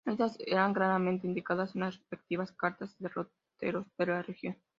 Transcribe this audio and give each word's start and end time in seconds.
Estas 0.03 0.35
están 0.39 0.73
claramente 0.73 1.27
indicadas 1.27 1.75
en 1.75 1.81
las 1.81 1.93
respectivas 1.95 2.51
cartas 2.53 2.91
y 2.99 3.03
derroteros 3.03 3.85
de 3.99 4.05
la 4.07 4.23
región. 4.23 4.57